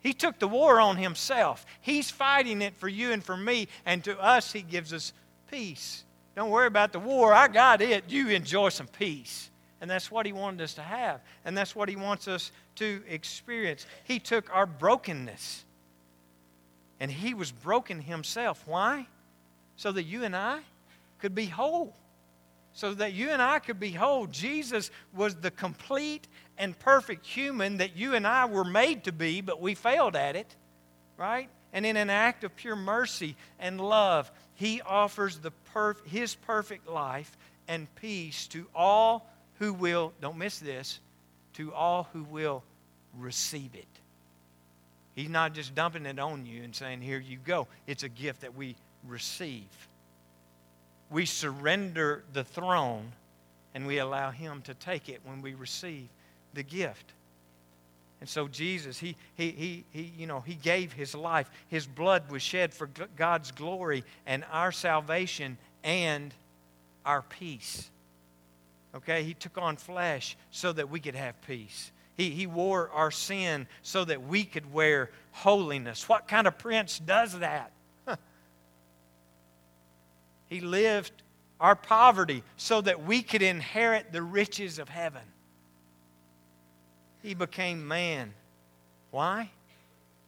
[0.00, 1.64] He took the war on himself.
[1.80, 5.12] He's fighting it for you and for me, and to us, he gives us
[5.48, 6.04] peace.
[6.34, 7.32] Don't worry about the war.
[7.32, 8.04] I got it.
[8.08, 9.49] You enjoy some peace.
[9.80, 13.02] And that's what he wanted us to have, and that's what he wants us to
[13.08, 13.86] experience.
[14.04, 15.64] He took our brokenness,
[17.00, 18.62] and he was broken himself.
[18.66, 19.06] Why?
[19.76, 20.60] So that you and I
[21.18, 21.94] could be whole
[22.72, 27.96] so that you and I could behold Jesus was the complete and perfect human that
[27.96, 30.54] you and I were made to be, but we failed at it,
[31.16, 31.48] right?
[31.72, 36.88] And in an act of pure mercy and love, he offers the perf- his perfect
[36.88, 39.28] life and peace to all
[39.60, 40.98] who will, don't miss this,
[41.54, 42.64] to all who will
[43.16, 43.86] receive it.
[45.14, 47.68] He's not just dumping it on you and saying, Here you go.
[47.86, 48.74] It's a gift that we
[49.06, 49.68] receive.
[51.10, 53.12] We surrender the throne
[53.74, 56.08] and we allow Him to take it when we receive
[56.54, 57.12] the gift.
[58.20, 61.50] And so Jesus, he, he, he, he, you know, he gave his life.
[61.68, 66.34] His blood was shed for God's glory and our salvation and
[67.06, 67.90] our peace.
[68.94, 69.22] Okay?
[69.22, 71.92] He took on flesh so that we could have peace.
[72.16, 76.08] He, he wore our sin so that we could wear holiness.
[76.08, 77.72] What kind of prince does that?
[80.50, 81.12] He lived
[81.60, 85.22] our poverty so that we could inherit the riches of heaven.
[87.22, 88.34] He became man.
[89.12, 89.50] Why?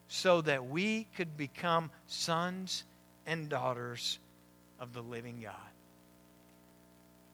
[0.07, 2.85] So that we could become sons
[3.27, 4.21] and daughters
[4.79, 5.72] of the living God.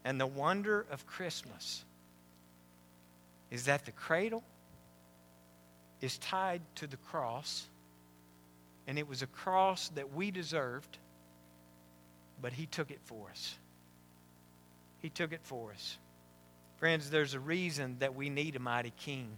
[0.09, 1.85] And the wonder of Christmas
[3.51, 4.43] is that the cradle
[6.01, 7.67] is tied to the cross,
[8.87, 10.97] and it was a cross that we deserved,
[12.41, 13.59] but He took it for us.
[15.03, 15.99] He took it for us.
[16.79, 19.29] Friends, there's a reason that we need a mighty king.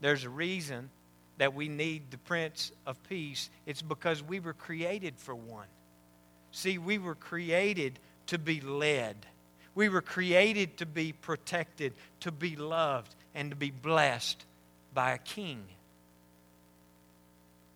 [0.00, 0.90] There's a reason
[1.38, 3.50] that we need the Prince of Peace.
[3.66, 5.68] It's because we were created for one.
[6.50, 9.14] See, we were created to be led.
[9.76, 14.44] We were created to be protected, to be loved, and to be blessed
[14.92, 15.62] by a king.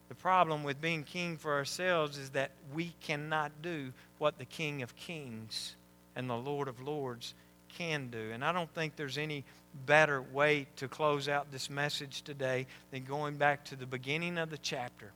[0.09, 4.83] The problem with being king for ourselves is that we cannot do what the King
[4.83, 5.77] of Kings
[6.17, 7.35] and the Lord of Lords
[7.77, 8.31] can do.
[8.33, 9.45] And I don't think there's any
[9.87, 14.51] better way to close out this message today than going back to the beginning of
[14.51, 15.13] the chapter,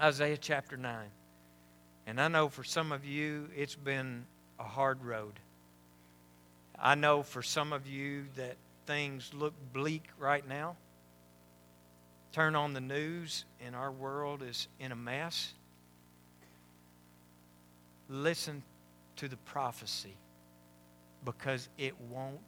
[0.00, 1.08] Isaiah chapter 9.
[2.06, 4.24] And I know for some of you, it's been
[4.60, 5.32] a hard road.
[6.78, 10.76] I know for some of you that things look bleak right now.
[12.32, 15.54] Turn on the news, and our world is in a mess.
[18.08, 18.62] Listen
[19.16, 20.14] to the prophecy
[21.24, 22.38] because it won't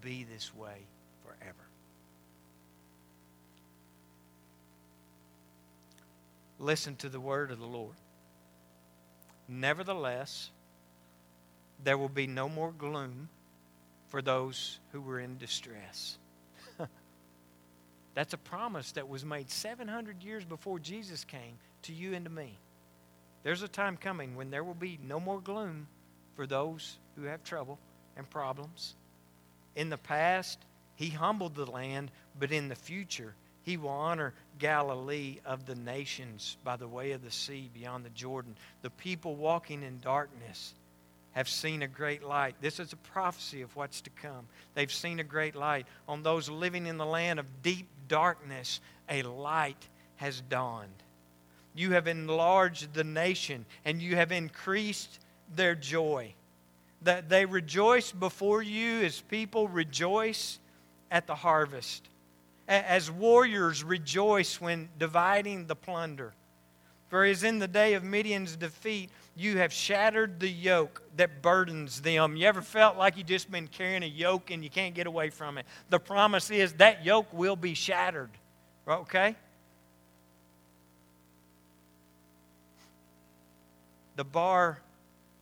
[0.00, 0.86] be this way
[1.22, 1.54] forever.
[6.58, 7.94] Listen to the word of the Lord.
[9.48, 10.50] Nevertheless,
[11.82, 13.28] there will be no more gloom
[14.08, 16.18] for those who were in distress.
[18.14, 22.30] That's a promise that was made 700 years before Jesus came to you and to
[22.30, 22.58] me.
[23.42, 25.86] There's a time coming when there will be no more gloom
[26.34, 27.78] for those who have trouble
[28.16, 28.96] and problems.
[29.76, 30.58] In the past,
[30.96, 36.56] he humbled the land, but in the future, he will honor Galilee of the nations
[36.64, 38.56] by the way of the sea beyond the Jordan.
[38.82, 40.74] The people walking in darkness
[41.38, 42.56] have seen a great light.
[42.60, 44.48] This is a prophecy of what's to come.
[44.74, 45.86] They've seen a great light.
[46.08, 51.04] On those living in the land of deep darkness, a light has dawned.
[51.76, 55.20] You have enlarged the nation and you have increased
[55.54, 56.34] their joy
[57.02, 60.58] that they rejoice before you as people rejoice
[61.08, 62.08] at the harvest,
[62.66, 66.32] as warriors rejoice when dividing the plunder.
[67.08, 72.02] For as in the day of Midian's defeat, you have shattered the yoke that burdens
[72.02, 72.36] them.
[72.36, 75.30] You ever felt like you just been carrying a yoke and you can't get away
[75.30, 75.66] from it?
[75.90, 78.30] The promise is that yoke will be shattered.
[78.86, 79.36] Okay?
[84.16, 84.80] The bar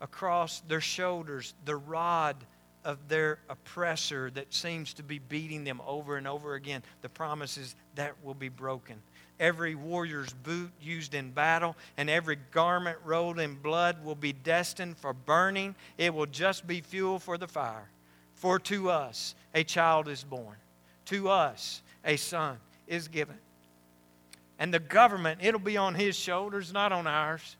[0.00, 2.36] across their shoulders the rod
[2.84, 6.82] of their oppressor that seems to be beating them over and over again.
[7.02, 9.02] The promise is that will be broken.
[9.38, 14.96] Every warrior's boot used in battle and every garment rolled in blood will be destined
[14.96, 15.74] for burning.
[15.98, 17.88] It will just be fuel for the fire.
[18.34, 20.56] For to us a child is born,
[21.06, 23.36] to us a son is given.
[24.58, 27.56] And the government, it'll be on his shoulders, not on ours.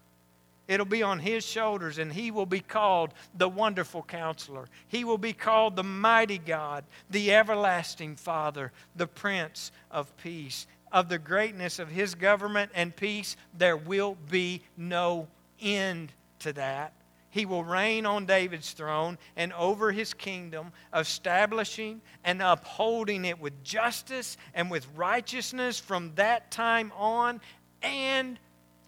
[0.68, 4.66] It'll be on his shoulders, and he will be called the Wonderful Counselor.
[4.88, 10.66] He will be called the Mighty God, the Everlasting Father, the Prince of Peace.
[10.92, 15.28] Of the greatness of his government and peace, there will be no
[15.60, 16.92] end to that.
[17.30, 23.62] He will reign on David's throne and over his kingdom, establishing and upholding it with
[23.62, 27.40] justice and with righteousness from that time on
[27.82, 28.38] and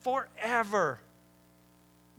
[0.00, 1.00] forever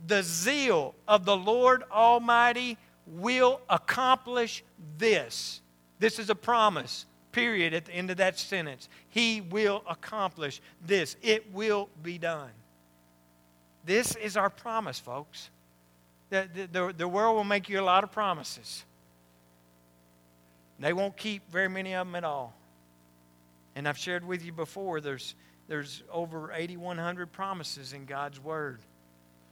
[0.07, 4.63] the zeal of the Lord Almighty will accomplish
[4.97, 5.61] this.
[5.99, 8.89] This is a promise, period, at the end of that sentence.
[9.09, 11.15] He will accomplish this.
[11.21, 12.49] It will be done.
[13.85, 15.49] This is our promise, folks.
[16.29, 18.83] The, the, the world will make you a lot of promises.
[20.79, 22.53] They won't keep very many of them at all.
[23.75, 25.35] And I've shared with you before, there's
[25.69, 28.79] there's over 8,100 promises in God's Word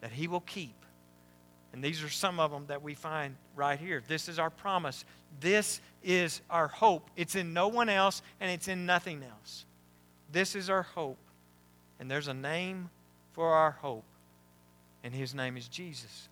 [0.02, 0.74] that He will keep.
[1.72, 4.02] And these are some of them that we find right here.
[4.08, 5.06] This is our promise.
[5.40, 7.12] This is our hope.
[7.18, 9.66] It's in no one else and it's in nothing else.
[10.32, 11.18] This is our hope.
[12.00, 12.90] And there's a name
[13.34, 14.04] for our hope,
[15.04, 16.30] and His name is Jesus.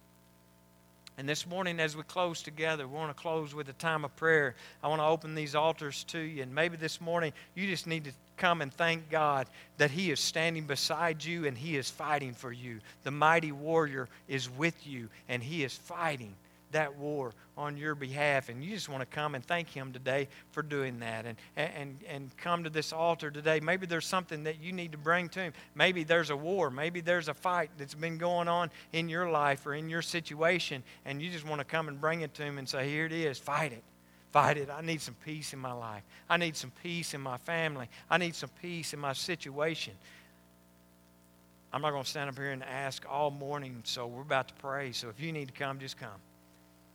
[1.18, 4.16] And this morning, as we close together, we want to close with a time of
[4.16, 4.56] prayer.
[4.84, 6.44] I want to open these altars to you.
[6.44, 9.48] And maybe this morning, you just need to come and thank God
[9.78, 12.80] that He is standing beside you and He is fighting for you.
[13.04, 16.36] The mighty warrior is with you, and He is fighting
[16.76, 18.50] that war on your behalf.
[18.50, 21.26] And you just want to come and thank Him today for doing that.
[21.26, 23.62] And, and, and come to this altar today.
[23.62, 25.54] Maybe there's something that you need to bring to Him.
[25.74, 26.70] Maybe there's a war.
[26.70, 30.84] Maybe there's a fight that's been going on in your life or in your situation.
[31.06, 33.14] And you just want to come and bring it to Him and say, Here it
[33.14, 33.84] is, fight it.
[34.34, 34.70] Fight it.
[34.70, 36.04] I need some peace in my life.
[36.30, 37.88] I need some peace in my family.
[38.10, 39.94] I need some peace in my situation.
[41.72, 44.54] I'm not going to stand up here and ask all morning, so we're about to
[44.56, 44.92] pray.
[44.92, 46.20] So if you need to come, just come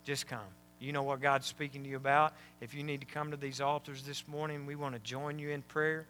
[0.04, 0.40] just come.
[0.78, 2.32] You know what God's speaking to you about.
[2.60, 5.50] If you need to come to these altars this morning, we want to join you
[5.50, 6.06] in prayer.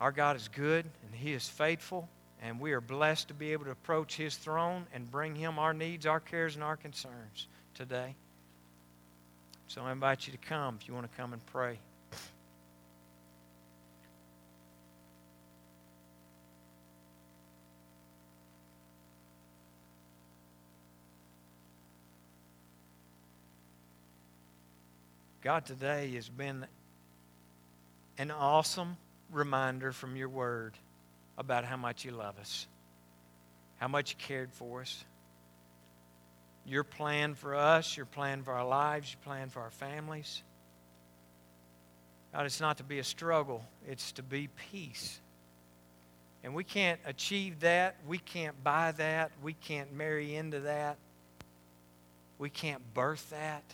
[0.00, 2.08] Our God is good and He is faithful,
[2.42, 5.74] and we are blessed to be able to approach His throne and bring Him our
[5.74, 8.14] needs, our cares, and our concerns today.
[9.68, 11.78] So I invite you to come if you want to come and pray.
[25.42, 26.64] God, today has been
[28.16, 28.96] an awesome
[29.32, 30.74] reminder from your word
[31.36, 32.68] about how much you love us,
[33.78, 35.04] how much you cared for us.
[36.64, 40.44] Your plan for us, your plan for our lives, your plan for our families.
[42.32, 45.20] God, it's not to be a struggle, it's to be peace.
[46.44, 47.96] And we can't achieve that.
[48.06, 49.32] We can't buy that.
[49.42, 50.98] We can't marry into that.
[52.38, 53.64] We can't birth that.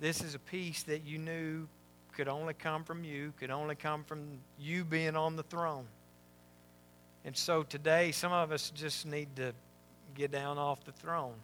[0.00, 1.66] This is a peace that you knew
[2.12, 5.86] could only come from you, could only come from you being on the throne.
[7.24, 9.52] And so today, some of us just need to
[10.14, 11.34] get down off the throne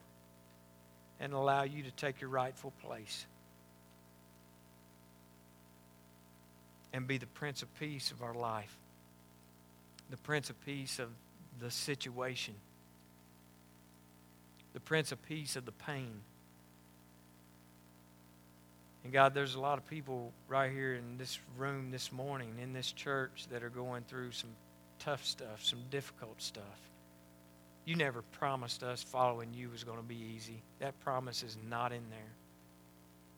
[1.19, 3.27] and allow you to take your rightful place
[6.93, 8.77] and be the Prince of Peace of our life,
[10.11, 11.09] the Prince of Peace of
[11.61, 12.55] the situation,
[14.73, 16.21] the Prince of Peace of the pain
[19.05, 22.73] and God, there's a lot of people right here in this room this morning, in
[22.73, 24.51] this church, that are going through some
[24.99, 26.65] tough stuff, some difficult stuff.
[27.87, 30.63] You never promised us following you was going to be easy.
[30.81, 32.21] That promise is not in there.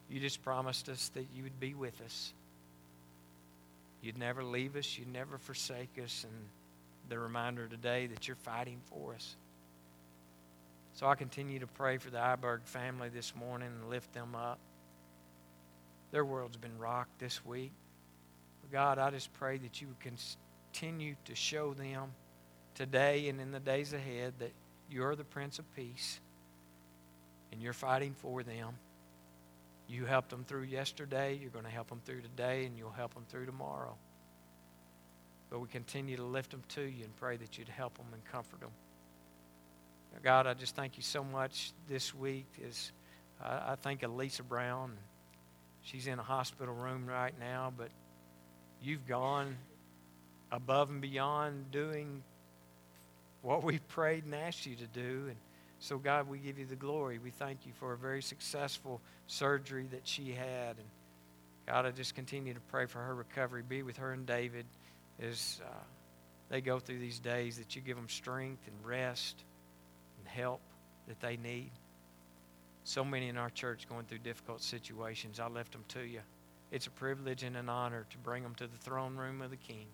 [0.09, 2.33] You just promised us that you would be with us.
[4.01, 6.33] You'd never leave us, you'd never forsake us, and
[7.09, 9.37] the reminder today that you're fighting for us.
[10.95, 14.59] So I continue to pray for the Iberg family this morning and lift them up.
[16.13, 17.71] Their world's been rocked this week.
[18.71, 22.11] God, I just pray that you would continue to show them
[22.75, 24.51] today and in the days ahead that
[24.91, 26.19] you're the Prince of Peace
[27.51, 28.75] and you're fighting for them.
[29.87, 33.15] You helped them through yesterday, you're going to help them through today, and you'll help
[33.15, 33.95] them through tomorrow.
[35.49, 38.23] But we continue to lift them to you and pray that you'd help them and
[38.25, 38.71] comfort them.
[40.21, 42.91] God, I just thank you so much this week as
[43.43, 44.11] I, I think of
[44.47, 44.93] Brown.
[45.83, 47.89] She's in a hospital room right now, but
[48.81, 49.55] you've gone
[50.51, 52.23] above and beyond doing
[53.41, 55.25] what we prayed and asked you to do.
[55.27, 55.35] And
[55.79, 57.19] so, God, we give you the glory.
[57.19, 60.77] We thank you for a very successful surgery that she had.
[60.77, 60.87] And
[61.67, 63.63] God, I just continue to pray for her recovery.
[63.67, 64.65] Be with her and David
[65.21, 65.73] as uh,
[66.49, 69.43] they go through these days, that you give them strength and rest
[70.19, 70.61] and help
[71.07, 71.71] that they need.
[72.83, 75.39] So many in our church going through difficult situations.
[75.39, 76.19] I left them to you.
[76.71, 79.57] It's a privilege and an honor to bring them to the throne room of the
[79.57, 79.87] King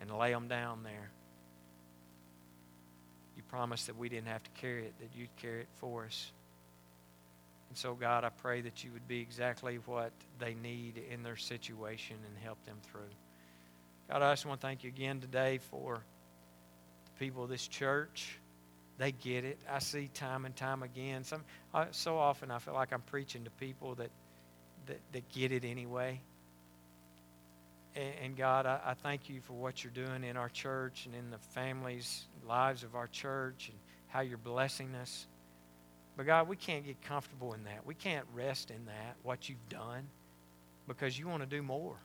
[0.00, 1.10] and lay them down there.
[3.36, 6.32] You promised that we didn't have to carry it, that you'd carry it for us.
[7.68, 11.36] And so, God, I pray that you would be exactly what they need in their
[11.36, 13.02] situation and help them through.
[14.08, 16.02] God, I just want to thank you again today for
[17.04, 18.39] the people of this church.
[19.00, 19.58] They get it.
[19.70, 21.24] I see time and time again.
[21.24, 21.42] Some
[21.74, 24.10] uh, so often I feel like I'm preaching to people that
[24.86, 26.20] that, that get it anyway.
[27.96, 31.16] And, and God, I, I thank you for what you're doing in our church and
[31.16, 33.78] in the families' lives of our church and
[34.08, 35.26] how you're blessing us.
[36.16, 37.86] But God, we can't get comfortable in that.
[37.86, 40.08] We can't rest in that, what you've done.
[40.88, 41.96] because you want to do more.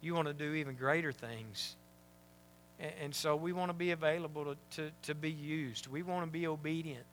[0.00, 1.76] You want to do even greater things.
[2.80, 5.86] And, and so we want to be available to, to, to be used.
[5.86, 7.04] We want to be obedient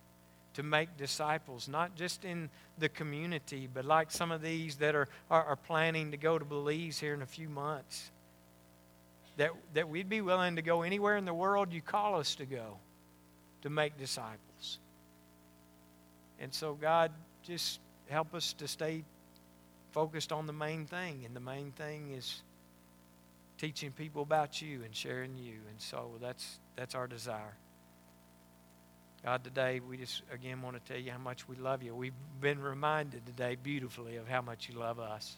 [0.53, 2.49] to make disciples, not just in
[2.79, 6.43] the community, but like some of these that are, are, are, planning to go to
[6.43, 8.09] Belize here in a few months.
[9.35, 12.45] That, that we'd be willing to go anywhere in the world you call us to
[12.47, 12.79] go
[13.61, 14.79] to make disciples.
[16.39, 17.11] And so, God,
[17.43, 19.03] just help us to stay
[19.91, 21.23] focused on the main thing.
[21.23, 22.41] And the main thing is
[23.57, 25.55] teaching people about you and sharing you.
[25.69, 27.55] And so that's, that's our desire.
[29.23, 31.93] God, today we just again want to tell you how much we love you.
[31.95, 35.35] We've been reminded today beautifully of how much you love us.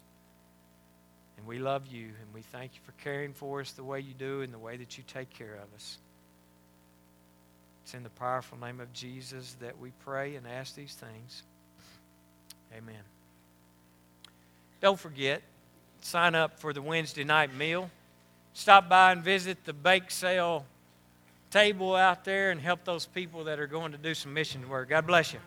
[1.38, 4.14] And we love you, and we thank you for caring for us the way you
[4.14, 5.98] do and the way that you take care of us.
[7.86, 11.44] It's in the powerful name of Jesus that we pray and ask these things.
[12.78, 13.02] Amen.
[14.82, 15.42] Don't forget,
[16.02, 17.90] sign up for the Wednesday night meal.
[18.54, 20.66] Stop by and visit the bake sale
[21.52, 24.90] table out there and help those people that are going to do some mission work.
[24.90, 25.40] God bless you.